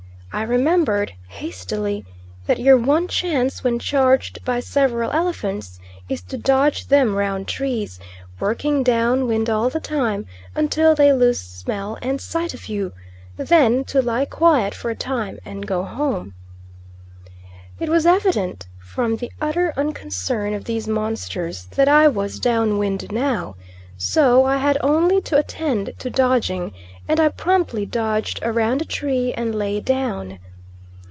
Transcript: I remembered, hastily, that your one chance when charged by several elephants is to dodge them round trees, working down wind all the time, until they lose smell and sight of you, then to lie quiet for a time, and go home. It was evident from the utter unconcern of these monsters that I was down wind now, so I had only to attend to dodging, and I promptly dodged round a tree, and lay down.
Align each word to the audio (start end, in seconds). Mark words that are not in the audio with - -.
I 0.33 0.43
remembered, 0.43 1.11
hastily, 1.27 2.05
that 2.47 2.57
your 2.57 2.77
one 2.77 3.09
chance 3.09 3.65
when 3.65 3.79
charged 3.79 4.45
by 4.45 4.61
several 4.61 5.11
elephants 5.11 5.77
is 6.07 6.21
to 6.21 6.37
dodge 6.37 6.87
them 6.87 7.15
round 7.15 7.49
trees, 7.49 7.99
working 8.39 8.81
down 8.81 9.27
wind 9.27 9.49
all 9.49 9.69
the 9.69 9.81
time, 9.81 10.25
until 10.55 10.95
they 10.95 11.11
lose 11.11 11.37
smell 11.41 11.97
and 12.01 12.21
sight 12.21 12.53
of 12.53 12.69
you, 12.69 12.93
then 13.35 13.83
to 13.83 14.01
lie 14.01 14.23
quiet 14.23 14.73
for 14.73 14.89
a 14.89 14.95
time, 14.95 15.37
and 15.43 15.67
go 15.67 15.83
home. 15.83 16.33
It 17.77 17.89
was 17.89 18.05
evident 18.05 18.67
from 18.79 19.17
the 19.17 19.33
utter 19.41 19.73
unconcern 19.75 20.53
of 20.53 20.63
these 20.63 20.87
monsters 20.87 21.65
that 21.75 21.89
I 21.89 22.07
was 22.07 22.39
down 22.39 22.77
wind 22.77 23.11
now, 23.11 23.57
so 23.97 24.45
I 24.45 24.57
had 24.57 24.77
only 24.81 25.21
to 25.23 25.37
attend 25.37 25.93
to 25.99 26.09
dodging, 26.09 26.71
and 27.07 27.19
I 27.19 27.27
promptly 27.27 27.85
dodged 27.85 28.43
round 28.43 28.81
a 28.81 28.85
tree, 28.85 29.31
and 29.33 29.53
lay 29.53 29.79
down. 29.79 30.39